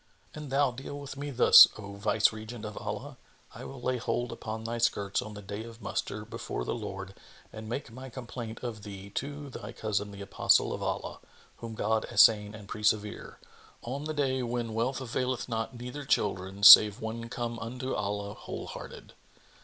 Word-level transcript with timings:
An 0.33 0.49
thou 0.49 0.71
deal 0.71 0.97
with 0.99 1.15
me 1.15 1.29
thus, 1.29 1.67
O 1.77 1.93
Viceregent 1.93 2.65
of 2.65 2.75
Allah, 2.75 3.17
I 3.53 3.65
will 3.65 3.79
lay 3.79 3.97
hold 3.97 4.31
upon 4.31 4.63
thy 4.63 4.79
skirts 4.79 5.21
on 5.21 5.35
the 5.35 5.43
Day 5.43 5.63
of 5.63 5.79
Muster 5.79 6.25
before 6.25 6.65
the 6.65 6.73
Lord 6.73 7.13
and 7.53 7.69
make 7.69 7.91
my 7.91 8.09
complaint 8.09 8.63
of 8.63 8.81
thee 8.81 9.11
to 9.11 9.51
thy 9.51 9.73
cousin 9.73 10.09
the 10.09 10.21
Apostle 10.23 10.73
of 10.73 10.81
Allah 10.81 11.19
(whom 11.57 11.75
God 11.75 12.05
assain 12.05 12.55
and 12.55 12.67
preserve!) 12.67 13.35
on 13.83 14.05
the 14.05 14.15
Day 14.15 14.41
when 14.41 14.73
wealth 14.73 15.01
availeth 15.01 15.47
not 15.47 15.75
neither 15.77 16.03
children 16.03 16.63
save 16.63 16.99
one 16.99 17.29
come 17.29 17.59
unto 17.59 17.93
Allah 17.93 18.33
wholehearted!" 18.33 19.13